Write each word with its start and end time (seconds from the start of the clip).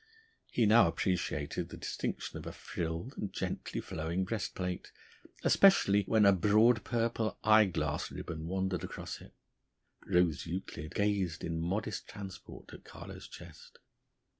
He 0.49 0.65
now 0.65 0.87
appreciated 0.87 1.69
the 1.69 1.77
distinction 1.77 2.35
of 2.39 2.47
a 2.47 2.51
frilled 2.51 3.13
and 3.19 3.31
gently 3.31 3.79
flowing 3.79 4.23
breastplate, 4.25 4.91
especially 5.43 6.05
when 6.07 6.25
a 6.25 6.31
broad 6.33 6.83
purple 6.83 7.37
eye 7.43 7.65
glass 7.65 8.09
ribbon 8.09 8.47
wandered 8.47 8.83
across 8.83 9.21
it. 9.21 9.35
Rose 10.07 10.47
Euclid 10.47 10.95
gazed 10.95 11.43
in 11.43 11.61
modest 11.61 12.07
transport 12.07 12.73
at 12.73 12.83
Carlo's 12.83 13.27
chest. 13.27 13.77